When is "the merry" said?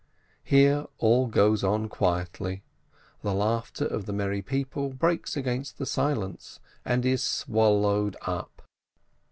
4.07-4.41